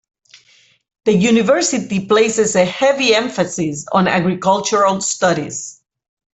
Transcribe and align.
The 1.05 1.13
university 1.13 2.07
places 2.07 2.55
a 2.55 2.65
heavy 2.65 3.13
emphasis 3.13 3.85
on 3.93 4.07
agricultural 4.07 4.99
studies. 5.01 5.79